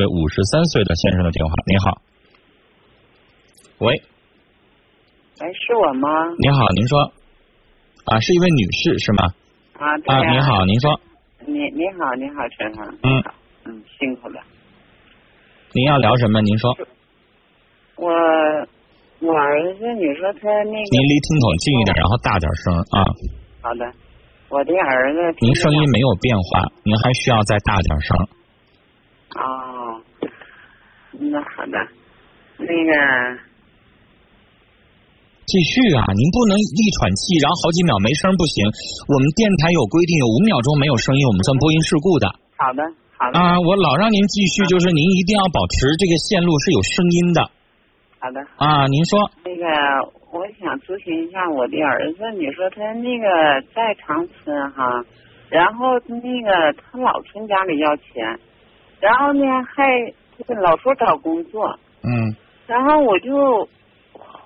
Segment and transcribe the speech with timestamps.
[0.00, 1.52] 位五十三岁的先生的电话。
[1.68, 2.00] 您好，
[3.84, 3.92] 喂，
[5.38, 6.08] 哎，是我吗？
[6.38, 7.12] 您好，您说，
[8.08, 9.24] 啊，是一位女士是吗？
[9.76, 11.00] 啊，对啊，您好，您说，
[11.46, 12.88] 你你好，你好，陈航。
[13.02, 13.22] 嗯
[13.66, 14.40] 嗯，辛苦了。
[15.72, 16.40] 您要聊什么？
[16.40, 16.76] 您说，
[17.96, 18.08] 我
[19.20, 23.04] 我儿子，你说他那个，您离听筒近一点，然后大点声啊。
[23.60, 23.84] 好的，
[24.48, 25.20] 我的儿子。
[25.40, 28.16] 您声音没有变化，您还需要再大点声。
[29.36, 29.69] 哦，
[31.20, 31.76] 那好的，
[32.56, 32.92] 那个
[35.44, 36.00] 继续啊！
[36.16, 38.64] 您不能一喘气，然后好几秒没声不行。
[39.04, 42.24] 我们电台有规定，有五秒钟没有声音，我们算播音事故的。
[42.56, 42.80] 好的，
[43.18, 43.36] 好的。
[43.36, 47.50] 啊，我老让您继续，就是您一定要保持这个线路是有声音的。
[48.16, 48.40] 好的。
[48.56, 49.20] 啊，您说。
[49.44, 49.66] 那个，
[50.32, 53.26] 我想咨询一下我的儿子，你说他那个
[53.74, 55.04] 在长春哈，
[55.50, 58.38] 然后那个他老从家里要钱，
[59.00, 60.14] 然后呢还
[60.60, 61.78] 老说找工作。
[62.02, 62.36] 嗯。
[62.66, 63.68] 然后我就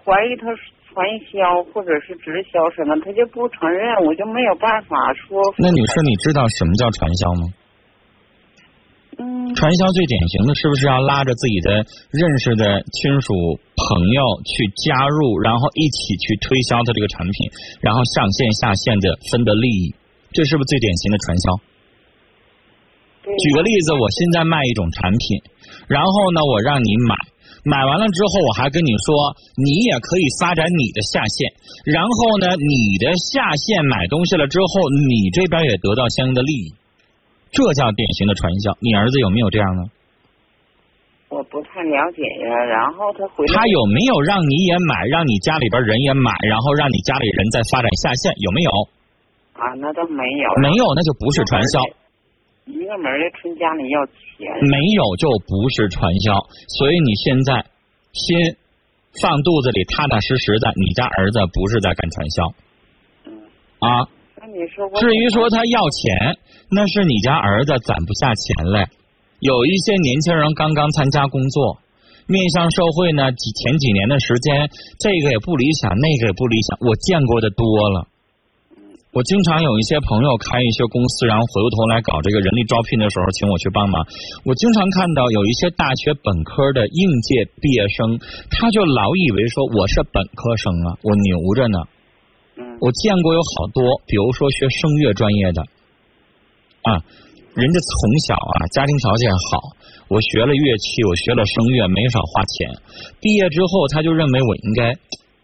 [0.04, 0.48] 怀疑他
[0.88, 5.38] 传销或者是直销什么，他就不承认，我就没有办法说。
[5.58, 7.42] 那女士，你知道什么叫传销吗？
[9.18, 9.54] 嗯。
[9.54, 13.32] 传销最典型的是不是要拉着自己的认识的亲属
[13.76, 17.34] 朋友去加入，然后一起去推销他这个产品，
[17.80, 19.94] 然后上线下线的分得利益，
[20.32, 21.73] 这是不是最典型的传销？
[23.24, 25.40] 举个例子，我现在卖一种产品，
[25.88, 27.16] 然后呢，我让你买，
[27.64, 29.16] 买完了之后，我还跟你说，
[29.56, 31.48] 你也可以发展你的下线，
[31.88, 34.68] 然后呢，你的下线买东西了之后，
[35.08, 36.68] 你这边也得到相应的利益。
[37.48, 39.88] 这叫典型的传销，你儿子有没有这样呢？
[41.32, 43.50] 我不太了解呀，然后他回来。
[43.56, 48.30] 他有没有让你也买，让你家里边人也买，然后让你家里人再发展下线？
[48.38, 48.70] 有没有？
[49.54, 50.46] 啊，那都没有。
[50.60, 51.80] 没有，那就不是传销。
[52.66, 54.48] 一个门的从家里要钱。
[54.70, 56.38] 没有就不是传销，
[56.78, 57.64] 所以你现在
[58.12, 58.56] 心
[59.20, 62.54] 放肚子里踏踏实实的，你家儿子不是在干传销。
[63.26, 63.32] 嗯。
[63.80, 64.08] 啊。
[64.44, 66.36] 至于说他要钱，
[66.70, 68.86] 那是你家儿子攒不下钱来。
[69.40, 71.78] 有一些年轻人刚刚参加工作，
[72.28, 74.68] 面向社会呢，几前几年的时间，
[75.00, 78.06] 这个也不理想，那个也不理想，我见过的多了。
[79.14, 84.02] 我经常有一些朋友开一些公司，然后回过头来搞这个人力招聘的时候，请我去帮忙。
[84.42, 88.18] 我经常看到有一些大学本科的应届毕业生，
[88.50, 91.78] 他就老以为说我是本科生啊，我牛着呢。
[92.82, 95.62] 我见过有好多，比如说学声乐专业的，
[96.82, 96.98] 啊，
[97.54, 97.94] 人家从
[98.26, 99.78] 小啊家庭条件好，
[100.10, 102.66] 我学了乐器，我学了声乐，没少花钱。
[103.22, 104.90] 毕业之后，他就认为我应该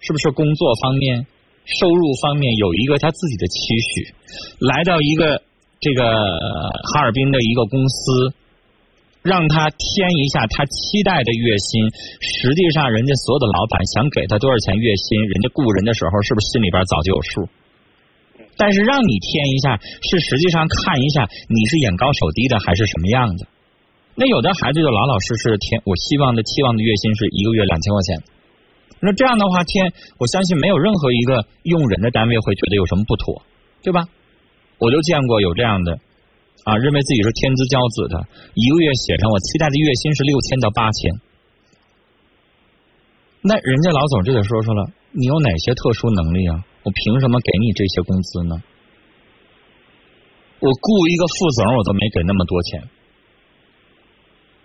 [0.02, 1.26] 是不是工作方面、
[1.64, 3.56] 收入方面有一个他自己的期
[3.94, 4.14] 许，
[4.60, 5.42] 来到一个
[5.80, 6.04] 这个
[6.92, 8.34] 哈尔滨的一个公司。
[9.20, 11.92] 让他添一下他期待的月薪，
[12.24, 17.44] 实际上人家所有的老板想给他多少钱月薪，人家雇人的时候是不是心里边早就有数？
[18.56, 23.44] 但是让你添一下，是实际上看一下你是眼高手低的还是什么样的。
[24.16, 28.24] 那有的孩子就老老实实的添，我希望的期望的月薪是一个月两千块钱。
[29.00, 33.42] 那这样的话天，我相信没有任何一个用人的单位会觉得有什么不妥，
[33.82, 34.06] 对吧？
[34.78, 35.98] 我就见过有这样的。
[36.64, 38.20] 啊，认为自己是天之骄子的，
[38.52, 41.16] 一个月写上我期待的月薪是六千到八千，
[43.40, 46.60] 那人家老总就得说说了，你有哪些特殊能力啊？
[46.84, 48.60] 我凭什么给你这些工资呢？
[50.60, 52.84] 我雇一个副总，我都没给那么多钱。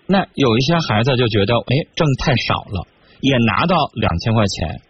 [0.07, 2.87] 那有一些孩子就觉得，哎，挣太少了，
[3.21, 4.81] 也拿到两千块钱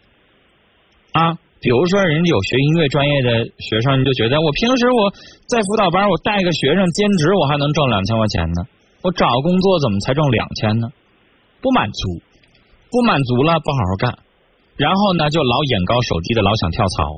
[1.13, 1.37] 啊。
[1.61, 5.09] 比如说，人家有学音乐专业的学生，你就觉得我平时我
[5.47, 8.61] 在辅导班，我带个学生兼职，我还能挣两千块钱呢。
[9.01, 10.89] 我找工作怎么才挣两千呢？
[11.61, 12.21] 不满足，
[12.91, 14.19] 不满足了，不好好干，
[14.77, 17.17] 然后呢，就老眼高手低的，老想跳槽，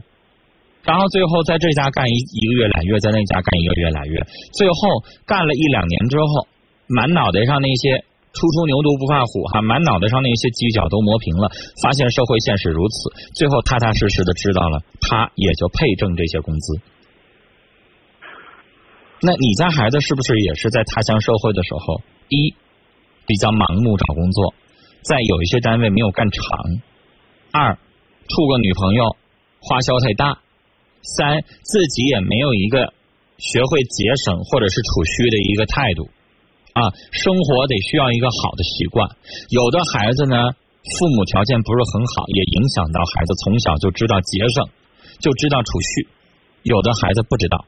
[0.84, 4.16] 然后最后在这家干一一个月俩月，在那家干一个月俩月，
[4.54, 4.76] 最后
[5.26, 6.48] 干了一两年之后，
[6.88, 8.06] 满脑袋上那些。
[8.38, 11.50] 初出牛犊不怕虎，哈，满脑袋上那些犄角都磨平了，
[11.82, 16.78] 发现社会现实如此，最后踏踏实实的知道了，他也就配挣这些工资。
[19.26, 22.54] 那你家孩子是不是也是在踏向社会的时候，一
[23.26, 24.54] 比较盲目找工作，
[25.02, 26.38] 在有一些单位没有干长；
[27.50, 29.18] 二处个女朋友
[29.66, 30.46] 花销太大；
[31.02, 32.94] 三自己也没有一个
[33.42, 36.06] 学会节省或者是储蓄的一个态度。
[36.78, 39.10] 啊，生活得需要一个好的习惯。
[39.50, 44.70] 有的孩子呢，父母条件不是很好，也影响到孩子从小就知道节省，
[45.20, 46.08] 就知道储蓄。
[46.62, 47.66] 有的孩子不知道，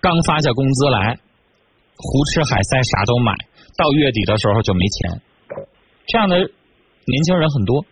[0.00, 1.18] 刚发下工资来，
[1.96, 3.32] 胡吃海塞，啥都买，
[3.76, 5.20] 到月底的时候就没钱。
[6.06, 7.84] 这样的年轻人很多。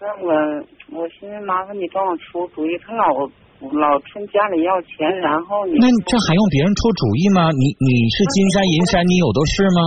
[0.00, 3.30] 那我我寻思麻烦你帮我出主意，他老
[3.70, 7.46] 老从家里要钱，然后你那这还用别人出主意吗？
[7.54, 9.78] 你你是金山银山，你有的是吗？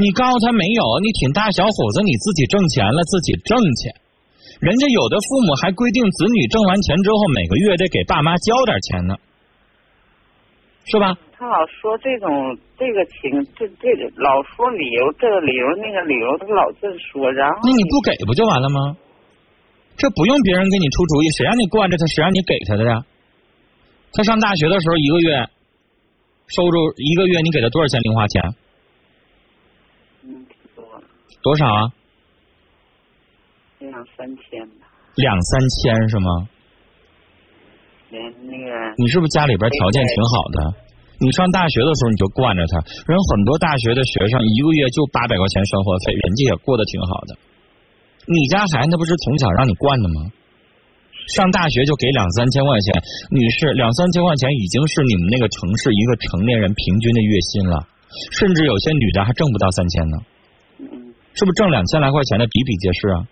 [0.00, 3.92] 你告诉他没有，你挺大小伙子，你自己挣钱了，自己挣钱。
[4.64, 9.14] 人家有的父母还规定，子女挣完钱之后，每个月得给爸妈交点钱呢，
[10.88, 11.12] 是吧？
[11.36, 18.96] 他老说这种这个情，这这个老说理由，这个理由那个理由，他老这说，然后那你不给不就完了吗？
[19.98, 23.02] 这不用别人给你出主意，谁让你惯着他，谁让你给他的呀？
[24.12, 25.48] 他上大学的时候，一个月
[26.48, 28.42] 收入一个月，你给他多少钱零花钱？
[30.24, 30.84] 嗯，多
[31.42, 31.92] 多少啊？
[33.78, 34.86] 两三千吧。
[35.14, 36.48] 两三千是吗？
[38.10, 38.94] 连那个。
[38.96, 40.88] 你是不是家里边条件挺好的？
[41.20, 47.38] 你上大学的时候你就惯着他，人很多大学的学生一个月就八百块钱生活费，人家也过得挺好的。
[48.26, 50.30] 你家孩子那不是从小让你惯的吗？
[51.34, 57.86] 上大学就给两三千块钱，女士，两三千块钱已经是你们那个城市一个成年人平均的月薪了，
[58.32, 60.16] 甚至有些女的还挣不到三千呢。
[60.78, 61.14] 嗯。
[61.34, 63.28] 是不是挣两千来块钱的比比皆是啊？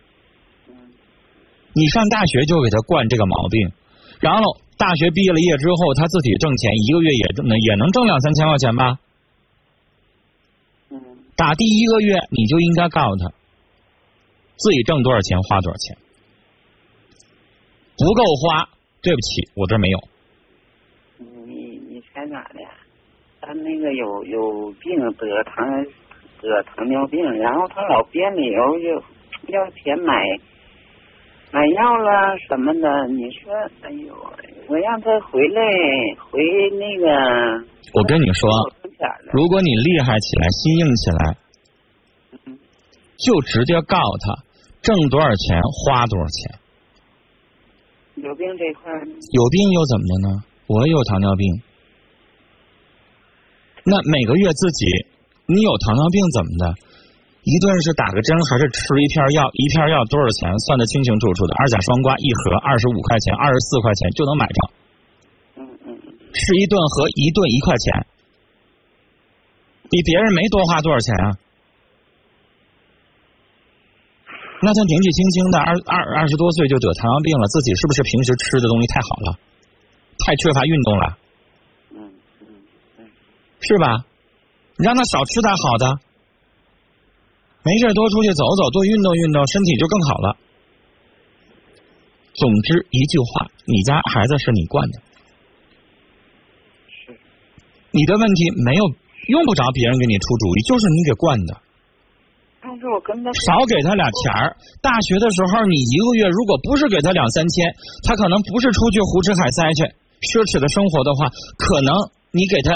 [1.72, 3.72] 你上大学就给他惯这个毛病，
[4.20, 8.98] 然后大学毕业了业之后，他自己挣钱，一个月也挣也能挣两三千块钱吧？
[10.90, 11.00] 嗯。
[11.34, 13.32] 打第一个月你就应该告诉他，
[14.56, 15.96] 自己挣多少钱花多少钱，
[17.98, 18.68] 不够花，
[19.02, 19.98] 对不起，我这没有。
[21.46, 22.60] 你你猜咋的？
[23.40, 25.84] 他那个有有病得糖
[26.42, 28.88] 得糖尿病，然后他老编理由就
[29.52, 30.22] 要钱买。
[31.52, 34.14] 买药了什么的，你说，哎呦，
[34.68, 35.62] 我让他回来
[36.28, 37.06] 回那个。
[37.94, 38.50] 我跟你说，
[39.32, 41.36] 如果你厉害起来，心硬起来，
[43.16, 44.42] 就直接告诉他
[44.82, 46.58] 挣多少钱花多少钱。
[48.16, 50.28] 有病这块有病又怎么的呢？
[50.66, 51.44] 我也有糖尿病。
[53.84, 54.86] 那每个月自己，
[55.46, 56.74] 你有糖尿病怎么的？
[57.44, 59.44] 一顿是打个针还是吃一片药？
[59.52, 60.48] 一片药多少钱？
[60.66, 61.54] 算得清清楚楚的。
[61.54, 64.58] 二甲双胍一盒二十五块钱，二十四块钱就能买着。
[65.60, 65.88] 嗯嗯。
[66.32, 68.06] 吃一顿和一顿一块钱，
[69.92, 71.36] 比别人没多花多少钱啊？
[74.64, 79.38] 那他年纪轻轻的二二二十多岁就得糖尿病了，自己是不是平时吃的东西太好了，
[80.18, 81.18] 太缺乏运动了？
[81.92, 81.96] 嗯
[82.40, 82.46] 嗯
[82.98, 83.06] 嗯。
[83.60, 84.04] 是吧？
[84.78, 86.00] 你让他少吃点好的。
[87.62, 90.36] 没事，多出去走走，多运动运动，身体就更好了。
[92.34, 95.00] 总之一句话，你家孩子是你惯的，
[96.88, 97.18] 是
[97.90, 98.84] 你的问题没有
[99.28, 101.65] 用不着别人给你出主意，就是你给惯的。
[102.66, 104.50] 但是我跟他少给他俩钱儿。
[104.82, 107.70] 大学的时候，你一个月如果不是给他两三千，
[108.02, 109.86] 他可能不是出去胡吃海塞去
[110.26, 111.94] 奢侈的生活的话，可能
[112.34, 112.74] 你给他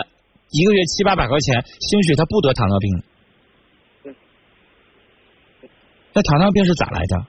[0.55, 2.87] 一个月七八百块钱，兴许他不得糖尿病。
[6.15, 7.27] 那糖尿病是咋来的？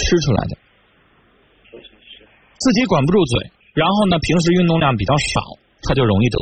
[0.00, 0.56] 吃出来的。
[2.56, 5.44] 自己管不住嘴，然后呢，平时运动量比较少，
[5.84, 6.38] 他就容易得。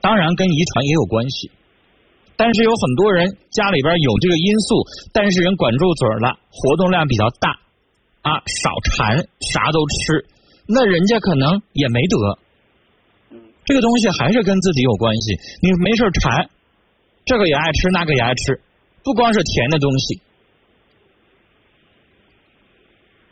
[0.00, 1.50] 当然跟遗传也有关系，
[2.38, 7.50] 但是有很多人家里边有这个因素，但是人管住嘴了，活动量比较大
[8.22, 10.24] 啊，少馋，啥都吃，
[10.68, 12.38] 那人家可能也没得。
[13.64, 15.34] 这个东西还是跟自己有关系。
[15.60, 16.48] 你没事馋，
[17.24, 18.62] 这个也爱吃，那个也爱吃。
[19.02, 20.22] 不光是甜的东西，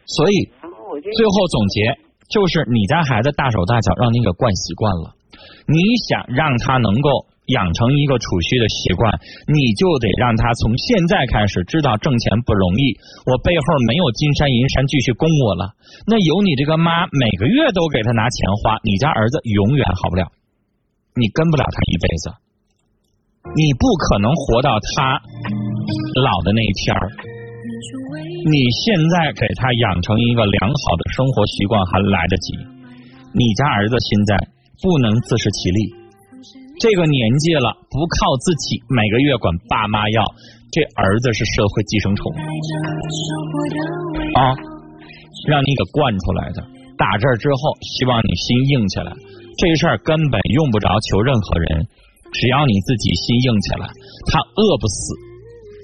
[0.06, 0.50] 所以
[1.14, 1.98] 最后总结
[2.28, 5.14] 就是，你家孩子大手大脚让你给惯习惯了，
[5.68, 9.12] 你想让他能够养成一个储蓄的习惯，
[9.46, 12.98] 你就得让他从现在开始知道挣钱不容易，
[13.30, 15.74] 我背后没有金山银山继续供我了，
[16.06, 20.30] 那有你这个妈每个月都给他拿钱花，你家儿子永远好不了，
[21.14, 22.24] 你跟不了他一辈子，
[23.54, 25.22] 你不可能活到他。
[26.18, 27.06] 老的那一天儿，
[28.50, 32.58] 你现在给他养成一个良好的生活习惯还来得及。
[33.32, 34.34] 你家儿子现在
[34.82, 35.94] 不能自食其力，
[36.78, 40.20] 这个年纪了，不靠自己，每个月管爸妈要，
[40.70, 42.32] 这儿子是社会寄生虫
[44.36, 44.52] 啊，
[45.48, 46.60] 让你给惯出来的。
[46.98, 49.12] 打这儿之后，希望你心硬起来。
[49.56, 51.88] 这事儿根本用不着求任何人，
[52.32, 53.88] 只要你自己心硬起来，
[54.28, 55.16] 他饿不死。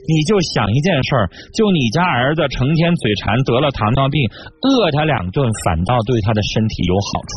[0.04, 4.28] 你就想一件事儿，就你家儿子成天嘴馋，得了糖尿病，
[4.60, 7.32] 饿他两顿反倒对他的身体有好处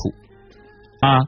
[1.07, 1.23] 啊！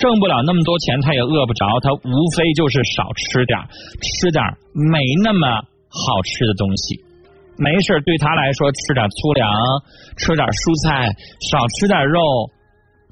[0.00, 3.60] 挣不了那么多钱，他也饿不着，他无非就是少吃点
[4.00, 4.42] 吃点
[4.72, 5.44] 没那么
[5.92, 7.04] 好吃的东西。
[7.60, 9.52] 没事，对他来说，吃点粗粮，
[10.16, 11.12] 吃点蔬菜，
[11.52, 12.16] 少吃点肉，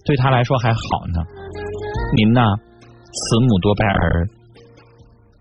[0.08, 0.80] 对他来说还好
[1.12, 1.20] 呢。
[2.16, 2.40] 您呢，
[3.12, 4.24] 慈母多败儿，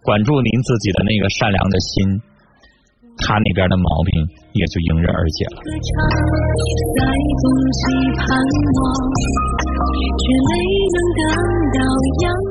[0.03, 2.19] 管住您自己的那个善良的心。
[3.19, 5.57] 他那边的毛病也就迎刃而解了。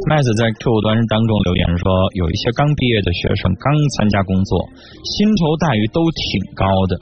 [0.09, 4.55] 麦子在 Q 端当中留言说，有一些刚毕业的学生刚参加工作，
[5.02, 6.95] 薪酬待遇都挺高的，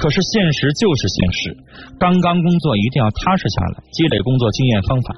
[0.00, 1.52] 可是现实就是现实，
[2.00, 5.14] 刚刚工作一定要踏实下来，积累工作经验方法。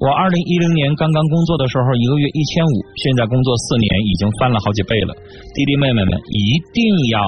[0.00, 5.16] 我二零一零年刚刚工作的时候，一个月一千五，现在工作四年，已经翻了好几倍了。
[5.56, 7.20] 弟弟妹妹们一定要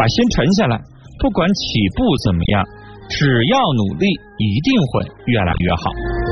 [0.00, 0.80] 把心沉下来，
[1.20, 1.60] 不管起
[1.96, 2.64] 步怎么样，
[3.08, 4.06] 只要努力，
[4.38, 6.23] 一定会越来越好。